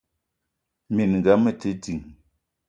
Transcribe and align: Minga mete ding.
Minga 0.95 1.33
mete 1.43 1.71
ding. 1.83 2.03